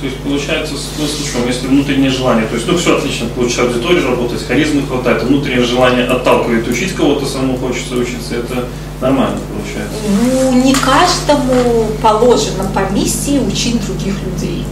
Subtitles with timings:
[0.00, 1.46] То есть получается смысл в чем?
[1.46, 5.62] Если внутреннее желание, то есть ну все отлично, получится аудитория работать, харизмы хватает, а внутреннее
[5.62, 8.64] желание отталкивает учить кого-то, самому хочется учиться, это
[9.02, 9.98] нормально получается.
[10.08, 14.64] Ну, не каждому положено по миссии учить других людей.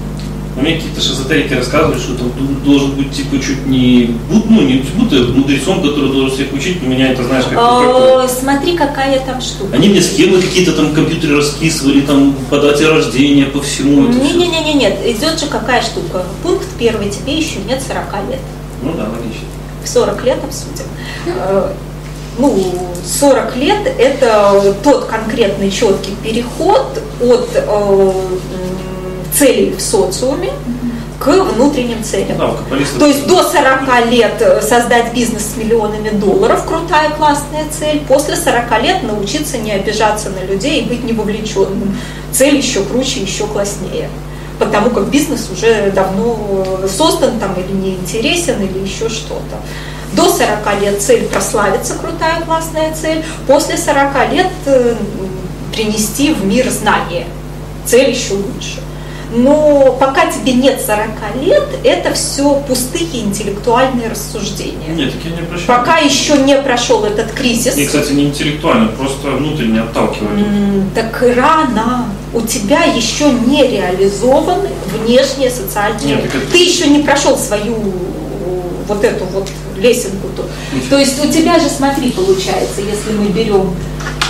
[0.59, 2.33] Но мне какие-то шизотерики рассказывают, что там
[2.65, 6.89] должен быть типа чуть не буд, ну не будто мудрецом, который должен всех учить, но
[6.89, 9.77] меня это знаешь как, а, как Смотри, какая там штука.
[9.77, 14.09] Они мне схемы какие-то там в компьютере раскисывали, там по дате рождения, по всему.
[14.09, 16.25] Не-не-не, нет, идет же какая штука.
[16.43, 18.41] Пункт первый, тебе еще нет 40 лет.
[18.83, 19.47] Ну да, логично.
[19.85, 20.87] В 40 лет обсудим
[21.27, 21.73] э,
[22.39, 22.73] ну,
[23.05, 28.13] 40 лет– это тот конкретный четкий переход от э,
[29.33, 30.51] целей в социуме
[31.19, 32.39] к внутренним целям.
[32.39, 32.55] Да,
[32.99, 38.01] То есть до 40 лет создать бизнес с миллионами долларов, крутая, классная цель.
[38.07, 41.97] После 40 лет научиться не обижаться на людей и быть не вовлеченным.
[42.33, 44.09] Цель еще круче, еще класснее.
[44.61, 49.57] Потому как бизнес уже давно создан там или не интересен, или еще что-то.
[50.13, 53.25] До 40 лет цель прославиться, крутая, классная цель.
[53.47, 54.95] После 40 лет э,
[55.73, 57.27] принести в мир знания.
[57.87, 58.81] Цель еще лучше
[59.31, 64.89] но пока тебе нет 40 лет, это все пустые интеллектуальные рассуждения.
[64.95, 65.67] Нет, так я не прощаю.
[65.67, 67.77] Пока еще не прошел этот кризис.
[67.77, 70.47] И, кстати, не интеллектуально, просто внутренне отталкивает.
[70.47, 72.07] Mm, так рано.
[72.33, 76.17] У тебя еще не реализованы внешние социальные.
[76.17, 76.51] Нет, это...
[76.51, 77.77] Ты еще не прошел свою
[78.87, 80.29] вот эту вот лесенку.
[80.29, 80.45] -то.
[80.91, 83.75] То есть у тебя же, смотри, получается, если мы берем,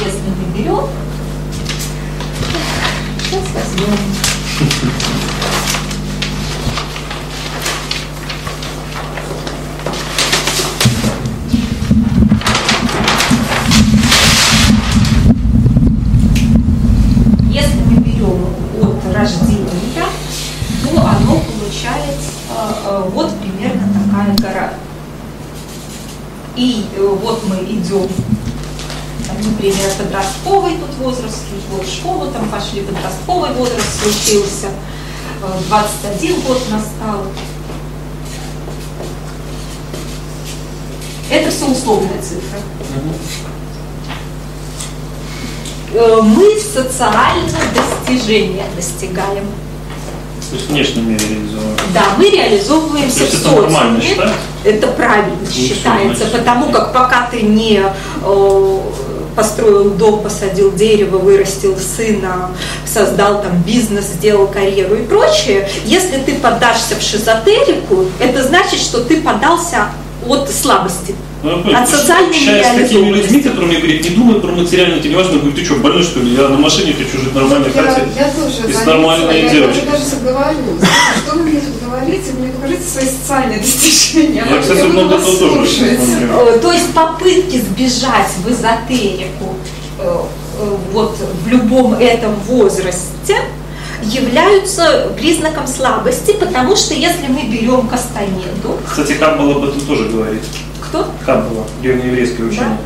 [0.04, 0.84] если мы берем,
[3.28, 3.98] сейчас возьмем
[17.50, 18.46] если мы берем
[18.80, 19.68] от рождения,
[20.82, 22.16] то оно получает
[22.48, 24.72] э, э, вот примерно такая гора.
[26.56, 28.08] И э, вот мы идем
[29.36, 34.68] например, подростковый тут возраст, вот в школу там пошли, подростковый возраст случился,
[35.68, 37.22] 21 э, год настал.
[41.30, 42.58] Это все условная цифра.
[45.92, 49.46] Э, мы социальное достижение достигаем.
[50.50, 51.76] То есть внешне мы реализовываем.
[51.92, 54.32] Да, мы реализовываемся в социуме.
[54.64, 57.82] Это правильно ну, считается, потому как пока ты не
[58.22, 58.80] э,
[59.38, 62.50] построил дом, посадил дерево, вырастил сына,
[62.84, 69.04] создал там бизнес, сделал карьеру и прочее, если ты поддашься в шизотерику, это значит, что
[69.04, 69.90] ты подался
[70.26, 71.14] от слабости.
[71.40, 75.16] Ну, от социальной Общаясь с такими людьми, которые мне говорят, не думай про материальное, тебе
[75.16, 76.34] важно, говорю, ты что, больной что ли?
[76.34, 78.08] Я на машине хочу жить нормально, я, хате.
[78.16, 78.68] Я тоже.
[78.68, 79.84] И с нормальной девочкой.
[79.84, 80.56] Я даже соглашусь.
[81.24, 82.32] Что вы мне тут говорите?
[82.32, 84.44] Мне покажите свои социальные достижения.
[84.50, 85.84] Я, кстати, много того тоже.
[85.86, 89.54] Э, то есть попытки сбежать в эзотерику
[90.00, 90.22] э,
[90.58, 93.36] э, вот в любом этом возрасте
[94.02, 98.78] являются признаком слабости, потому что если мы берем Кастанеду...
[98.88, 100.42] Кстати, Камбал об этом тоже говорит.
[100.88, 101.06] Кто?
[101.24, 102.78] Камбала, древнееврейское учение.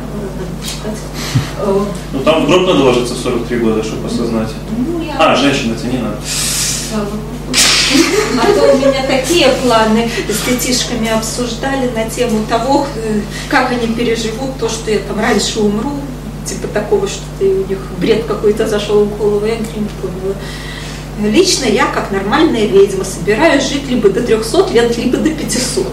[0.83, 0.91] Да?
[2.11, 4.49] Ну там гроб надо ложиться в 43 года, чтобы осознать.
[4.77, 5.15] Ну, я...
[5.17, 6.17] А, женщина, это не надо.
[8.41, 12.87] А то у меня такие планы с детишками обсуждали на тему того,
[13.49, 15.91] как они переживут то, что я там раньше умру,
[16.45, 20.35] типа такого, что у них бред какой-то зашел в голову, я не поняла.
[21.21, 25.85] Лично я, как нормальная ведьма, собираюсь жить либо до 300 лет, либо до 500.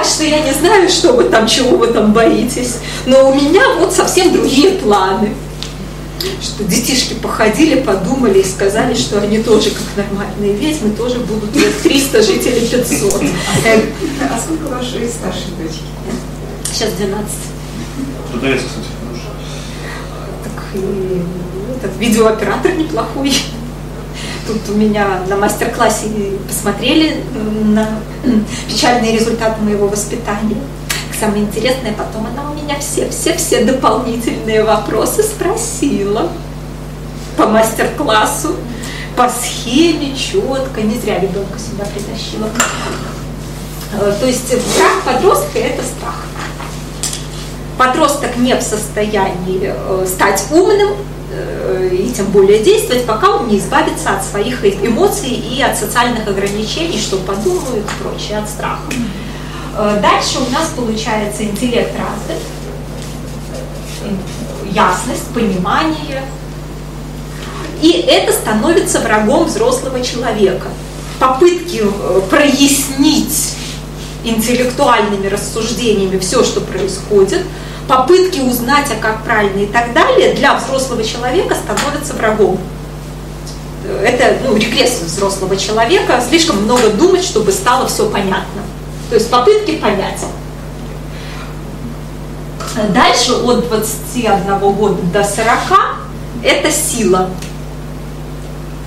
[0.00, 2.78] Так что я не знаю, что вы там, чего вы там боитесь.
[3.04, 5.34] Но у меня вот совсем другие планы.
[6.40, 11.82] Что детишки походили, подумали и сказали, что они тоже, как нормальные ведьмы, тоже будут лет
[11.82, 13.12] 300 жить или 500.
[13.12, 15.82] А сколько вашей старшей дочки?
[16.72, 17.30] Сейчас 12.
[18.32, 18.86] Продавец, кстати.
[20.44, 21.22] Так и
[21.76, 23.34] этот видеооператор неплохой.
[24.50, 26.08] Тут у меня на мастер-классе
[26.48, 27.22] посмотрели
[27.62, 27.88] на
[28.68, 30.56] печальные результаты моего воспитания.
[31.20, 36.30] Самое интересное, потом она у меня все-все-все дополнительные вопросы спросила
[37.36, 38.56] по мастер-классу,
[39.16, 42.48] по схеме, четко, не зря ребенка сюда притащила.
[44.00, 46.24] Э, то есть страх подростка– это страх.
[47.78, 51.19] Подросток не в состоянии э, стать умным, Э,
[51.92, 56.98] и тем более действовать, пока он не избавится от своих эмоций и от социальных ограничений,
[56.98, 58.82] что подумают и прочее, от страха.
[59.76, 62.42] Э, дальше у нас получается интеллект развит,
[64.72, 66.22] ясность, понимание.
[67.82, 70.68] И это становится врагом взрослого человека.
[71.18, 73.54] Попытки э, прояснить
[74.24, 77.42] интеллектуальными рассуждениями все, что происходит,
[77.90, 82.56] попытки узнать, а как правильно и так далее, для взрослого человека становятся врагом.
[84.04, 88.62] Это ну, регресс взрослого человека, слишком много думать, чтобы стало все понятно.
[89.08, 90.20] То есть попытки понять.
[92.94, 95.48] Дальше от 21 года до 40
[96.44, 97.28] это сила.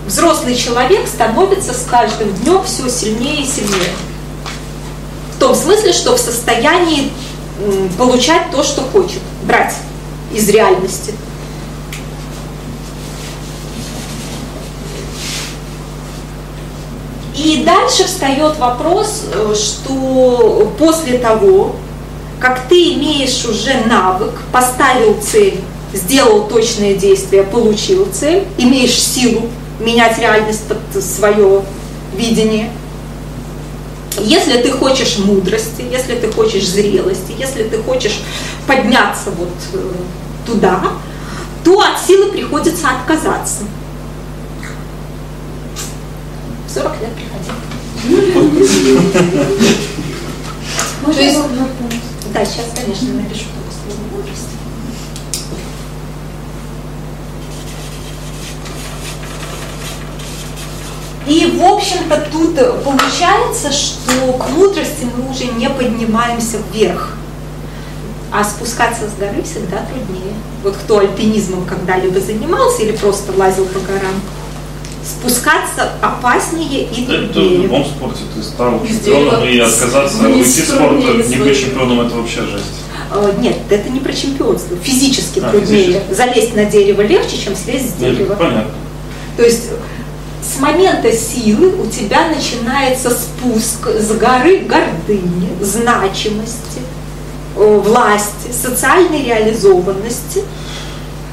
[0.07, 3.91] Взрослый человек становится с каждым днем все сильнее и сильнее.
[5.35, 7.11] В том смысле, что в состоянии
[7.97, 9.73] получать то, что хочет, брать
[10.33, 11.13] из реальности.
[17.35, 21.75] И дальше встает вопрос, э, что после того,
[22.39, 25.59] как ты имеешь уже навык, поставил цель,
[25.93, 31.63] сделал точное действие, получил цель, имеешь силу менять реальность под свое
[32.15, 32.69] видение–
[34.19, 38.21] если ты хочешь мудрости, если ты хочешь зрелости, если ты хочешь
[38.67, 39.91] подняться вот э,
[40.45, 40.81] туда,
[41.63, 43.63] то от силы приходится отказаться.
[46.73, 47.51] 40 лет приходи.
[52.33, 53.45] Да, сейчас, конечно, напишу.
[61.25, 67.11] И, в общем-то, тут получается, что к мудрости мы уже не поднимаемся вверх,
[68.31, 70.33] а спускаться с горы всегда труднее.
[70.61, 74.13] Вот кто альпинизмом когда-либо занимался или просто лазил по горам,
[75.05, 77.29] спускаться опаснее и труднее.
[77.29, 78.23] Это в любом спорте.
[78.35, 82.65] Ты стал чемпионом и отказаться уйти спорта, не быть чемпионом, это вообще жесть.
[83.09, 84.75] А, нет, это не про чемпионство.
[84.77, 85.85] Физически а, труднее.
[85.85, 86.13] Физически.
[86.13, 88.35] Залезть на дерево легче, чем слезть с дерева.
[88.35, 88.71] Понятно.
[89.37, 89.69] То есть
[90.53, 96.81] с момента силы у тебя начинается спуск с горы гордыни, значимости,
[97.55, 100.43] э, власти, социальной реализованности,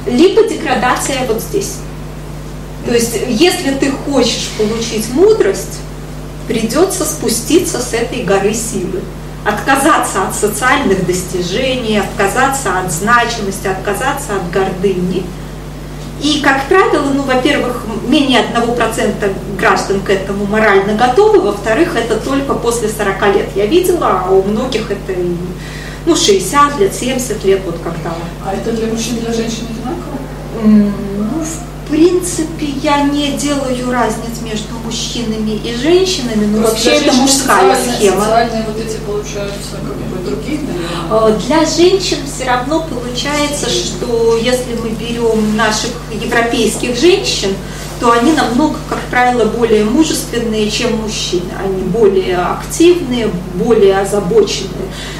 [0.07, 1.75] либо деградация вот здесь.
[2.85, 5.79] То есть, если ты хочешь получить мудрость,
[6.47, 9.01] придется спуститься с этой горы силы.
[9.45, 15.23] Отказаться от социальных достижений, отказаться от значимости, отказаться от гордыни–
[16.21, 22.53] и, как правило, ну, во-первых, менее 1% граждан к этому морально готовы, во-вторых, это только
[22.53, 25.13] после 40 лет я видела, а у многих это
[26.05, 28.13] ну, 60 лет, 70 лет, вот когда.
[28.45, 30.17] А это для мужчин и для женщин одинаково?
[30.63, 37.13] Ну, в принципе, я не делаю разниц между мужчинами и женщинами, но Просто вообще это
[37.13, 38.21] мужская схема.
[38.21, 40.10] Социальные вот эти получаются как
[40.67, 41.35] наверное?
[41.35, 47.55] Э, для женщин все равно получается, что если мы берем наших европейских женщин,
[48.01, 51.51] то они намного, как правило, более мужественные, чем мужчины.
[51.63, 54.69] Они более активные, более озабочены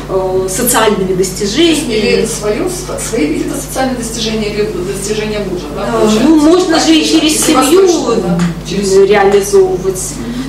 [0.10, 1.94] э, социальными достижениями.
[1.94, 7.06] Или свое, свои какие-то социальные достижения или достижения мужа, да, э, Ну, можно же и
[7.06, 8.40] через семью да?
[8.68, 8.98] через...
[8.98, 10.02] реализовывать.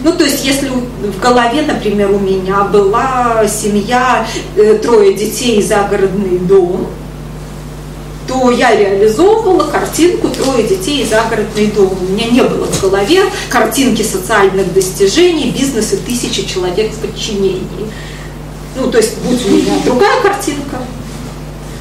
[0.05, 4.27] Ну, то есть, если в голове, например, у меня была семья,
[4.57, 6.89] э, трое детей, загородный дом,
[8.27, 11.97] то я реализовывала картинку «Трое детей и загородный дом».
[12.01, 17.91] У меня не было в голове картинки социальных достижений, бизнеса тысячи человек в подчинении.
[18.77, 20.79] Ну, то есть, будь у меня другая картинка.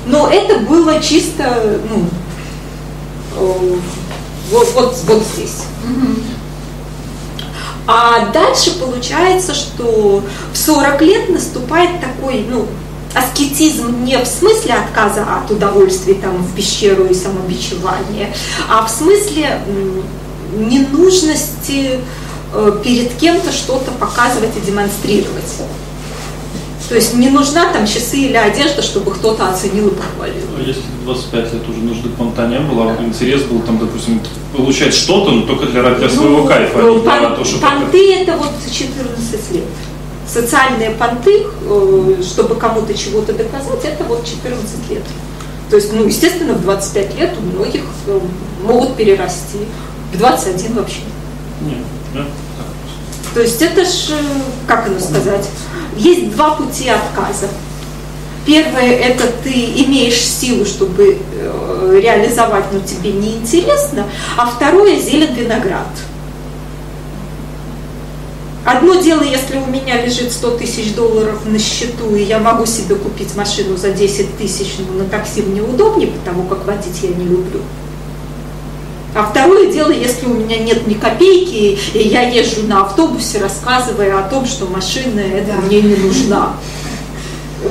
[0.06, 2.06] Но это было чисто, ну,
[3.38, 3.76] э,
[4.52, 5.64] вот, вот, вот здесь.
[7.88, 10.24] А дальше получается, что
[10.54, 12.68] в 40 лет наступает такой, ну,
[13.14, 18.34] аскетизм не в смысле отказа от удовольствий там, в пещеру и самобичевания,
[18.70, 19.62] а в смысле
[20.54, 22.00] ненужности
[22.54, 25.62] э, перед кем-то что-то показывать и демонстрировать.
[26.92, 30.44] То есть не нужна там часы или одежда, чтобы кто-то оценил и похвалил.
[30.58, 34.20] А если 25 лет уже нужды понта не было, а интерес был там, допустим,
[34.54, 37.62] получать что-то, но только для, для своего ну, кайфа, а не для того, чтобы...
[37.62, 39.64] Понты это вот 14 лет
[40.28, 45.04] социальные понты, э, чтобы кому-то чего-то доказать, это вот 14 лет.
[45.70, 48.20] То есть, ну, естественно, в 25 лет у многих э,
[48.66, 49.60] могут перерасти,
[50.12, 51.00] в 21 вообще.
[51.62, 52.26] Нет, да.
[53.34, 54.24] То есть это ж, э,
[54.68, 55.48] как оно сказать,
[56.02, 57.48] есть два пути отказа.
[58.46, 61.20] Первое– это ты имеешь силу, чтобы
[61.94, 64.06] реализовать, но тебе неинтересно.
[64.36, 65.88] А второе– зелен виноград–
[68.64, 72.94] Одно дело, если у меня лежит 100 тысяч долларов на счету, и я могу себе
[72.94, 77.26] купить машину за 10 тысяч, но на такси мне удобнее, потому как водить я не
[77.26, 77.62] люблю.
[79.14, 84.18] А второе дело, если у меня нет ни копейки, и я езжу на автобусе, рассказывая
[84.20, 85.62] о том, что машина это Да.
[85.68, 86.54] мне не нужна.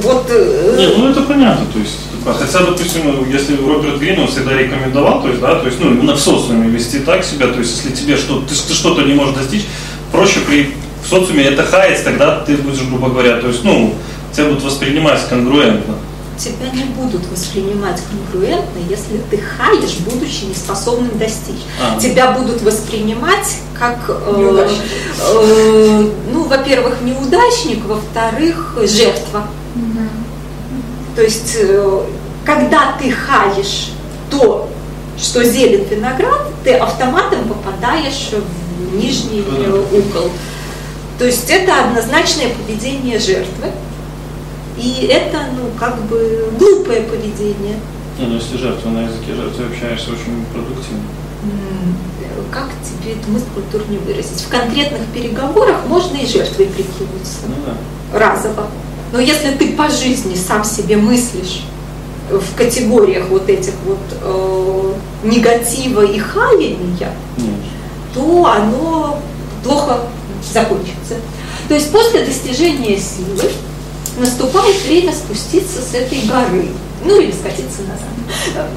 [0.02, 4.28] Вот э, Не, ну это понятно, то есть, а хотя, допустим, если Роберт Грин, он
[4.28, 7.58] всегда рекомендовал, то есть, да, то есть, ну, именно в социуме вести так себя, то
[7.58, 9.64] есть, если тебе что, ты, ты что-то не можешь достичь,
[10.12, 13.94] проще при в социуме это хаять, тогда ты будешь, грубо говоря, то есть, ну,
[14.32, 15.94] тебя будут воспринимать конгруентно.
[16.40, 21.62] Тебя не будут воспринимать конкурентно, если ты хаешь, будучи неспособным достичь.
[21.80, 22.00] А.
[22.00, 24.68] Тебя будут воспринимать как, э,
[25.18, 29.46] э, ну, во-первых, неудачник, во-вторых, жертва.
[31.14, 32.02] То есть, э,
[32.44, 33.92] когда ты хаешь
[34.30, 34.68] то,
[35.18, 39.44] что зелен виноград, ты автоматом попадаешь в нижний
[39.92, 40.30] угол.
[41.18, 43.66] То есть это однозначное поведение жертвы.
[44.80, 47.76] И это, ну, как бы глупое поведение.
[48.18, 51.02] Не, ну, если жертва на языке жертвы общаешься очень продуктивно.
[52.50, 54.40] Как тебе эту мысль культурнее выразить?
[54.40, 57.46] В конкретных переговорах можно и жертвой прикинуться.
[57.46, 58.18] Ну да.
[58.18, 58.66] разово.
[59.12, 61.62] Но если ты по жизни сам себе мыслишь
[62.30, 64.92] в категориях вот этих вот э,
[65.24, 67.48] негатива и хаяния, Нет.
[68.14, 69.18] то оно
[69.62, 70.00] плохо
[70.52, 71.16] закончится.
[71.68, 73.50] То есть после достижения силы
[74.18, 76.68] наступает время спуститься с этой горы,
[77.04, 78.68] ну или скатиться назад.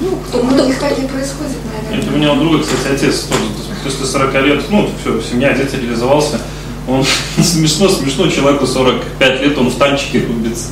[0.00, 2.04] Ну, кто, кто, многих кто- и происходит, наверное.
[2.06, 3.42] Это у меня у друга, кстати, отец тоже
[3.82, 6.40] после 40 лет, ну, все, семья, отец реализовался.
[6.88, 7.04] Он
[7.42, 10.66] смешно, смешно, человеку 45 лет, он в танчике рубится.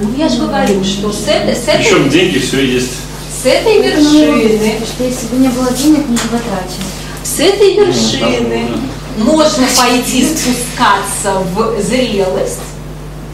[0.00, 2.92] Ну, я же говорю, что с этой, с этой, Причем деньги все есть.
[3.42, 6.40] с этой вершины Потому что если бы не было денег, мы бы.
[7.22, 12.60] С этой Ну, вершины там, можно пойти спускаться в зрелость,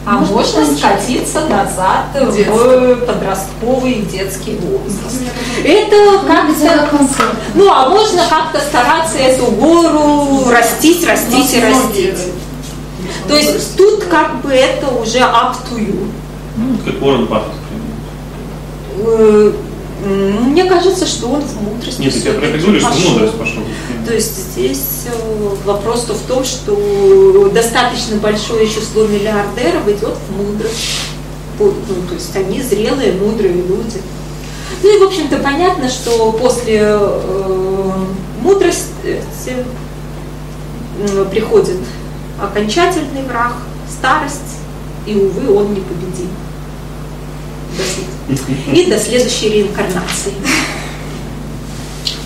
[0.05, 2.43] а Можно можно скатиться назад Детский.
[2.49, 5.21] в подростковый детский возраст.
[5.63, 5.95] Это
[6.55, 7.23] Где как-то...
[7.53, 12.19] Ну, а можно как-то стараться эту гору растить, растить и растить.
[13.27, 16.07] То есть тут как бы это уже up to you.
[16.57, 17.51] Ну, как Уоррен Баффет.
[18.97, 19.51] Э,
[20.03, 23.63] Мне кажется, что он в мудрости Нет, я про это говорю, что мудрость пошел.
[24.05, 30.99] То есть здесь э, вопрос-то в том, что достаточно большое число миллиардеров идет в мудрость.
[31.59, 31.71] Ну,
[32.07, 34.01] то есть они зрелые, мудрые люди.
[34.81, 37.91] Ну и, в общем-то, понятно, что после э,
[38.41, 41.77] мудрости м, приходит
[42.41, 43.53] окончательный враг,
[43.89, 44.57] старость,
[45.05, 46.29] и, увы, он непобедим.
[47.77, 47.83] До
[48.35, 50.33] след- И до следующей реинкарнации.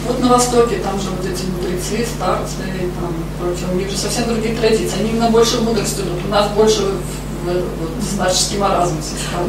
[0.07, 3.97] Вот на Востоке, там же вот эти мудрецы, старцы и там прочее, у них же
[3.97, 4.99] совсем другие традиции.
[4.99, 6.19] Они именно больше в мудрость идут.
[6.27, 6.81] У нас больше
[7.45, 7.63] вот,
[8.03, 8.95] старческий маразм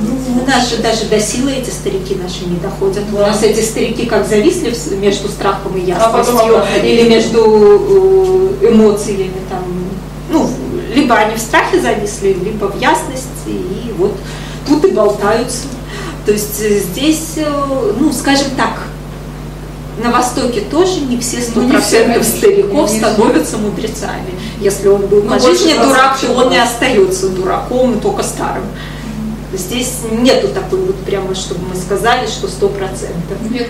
[0.01, 3.05] Ну, у нас же даже до силы эти старики наши не доходят.
[3.13, 3.29] У Да.
[3.29, 6.77] нас эти старики как зависли между страхом и А потом ясностью, обратно.
[6.87, 9.63] или между э, эмоциями там.
[10.31, 10.51] Ну,
[10.95, 14.15] либо они в страхе зависли, либо в ясности, и вот
[14.67, 15.65] тут и болтаются.
[16.25, 18.73] То есть э, здесь, э, ну, скажем так,
[20.03, 24.31] на Востоке тоже не все сто Ну, не все, стариков Не становятся мудрецами.
[24.61, 26.63] Если он был Ну, по жизни дурак, то он и 20%.
[26.63, 28.65] остается дураком, только старым.
[29.53, 33.39] Здесь нету такой вот прямо, чтобы мы сказали, что сто процентов.
[33.51, 33.69] Нет,